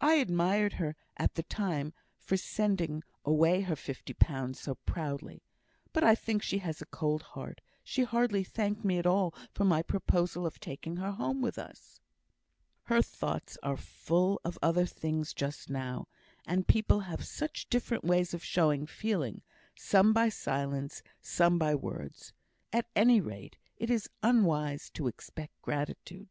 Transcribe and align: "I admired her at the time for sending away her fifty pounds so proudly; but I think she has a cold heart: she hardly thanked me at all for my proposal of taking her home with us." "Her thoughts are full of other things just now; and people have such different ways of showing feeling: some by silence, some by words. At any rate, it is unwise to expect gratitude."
"I 0.00 0.12
admired 0.14 0.74
her 0.74 0.94
at 1.16 1.34
the 1.34 1.42
time 1.42 1.92
for 2.20 2.36
sending 2.36 3.02
away 3.24 3.62
her 3.62 3.74
fifty 3.74 4.14
pounds 4.14 4.60
so 4.60 4.76
proudly; 4.76 5.42
but 5.92 6.04
I 6.04 6.14
think 6.14 6.40
she 6.40 6.58
has 6.58 6.80
a 6.80 6.86
cold 6.86 7.22
heart: 7.34 7.60
she 7.82 8.04
hardly 8.04 8.44
thanked 8.44 8.84
me 8.84 8.96
at 8.98 9.06
all 9.08 9.34
for 9.52 9.64
my 9.64 9.82
proposal 9.82 10.46
of 10.46 10.60
taking 10.60 10.98
her 10.98 11.10
home 11.10 11.42
with 11.42 11.58
us." 11.58 11.98
"Her 12.84 13.02
thoughts 13.02 13.58
are 13.60 13.76
full 13.76 14.40
of 14.44 14.56
other 14.62 14.86
things 14.86 15.34
just 15.34 15.68
now; 15.68 16.06
and 16.46 16.68
people 16.68 17.00
have 17.00 17.26
such 17.26 17.68
different 17.68 18.04
ways 18.04 18.32
of 18.32 18.44
showing 18.44 18.86
feeling: 18.86 19.42
some 19.74 20.12
by 20.12 20.28
silence, 20.28 21.02
some 21.20 21.58
by 21.58 21.74
words. 21.74 22.32
At 22.72 22.86
any 22.94 23.20
rate, 23.20 23.56
it 23.78 23.90
is 23.90 24.08
unwise 24.22 24.90
to 24.90 25.08
expect 25.08 25.60
gratitude." 25.60 26.28